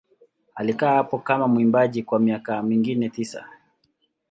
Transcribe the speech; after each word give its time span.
Alikaa 0.55 0.93
hapo 0.95 1.17
kama 1.17 1.47
mwimbaji 1.47 2.03
kwa 2.03 2.19
miaka 2.19 2.63
mingine 2.63 3.09
tisa. 3.09 3.49